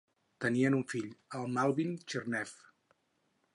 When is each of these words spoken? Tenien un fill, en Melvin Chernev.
Tenien 0.45 0.77
un 0.77 0.81
fill, 0.93 1.11
en 1.41 1.53
Melvin 1.59 1.93
Chernev. 2.13 2.57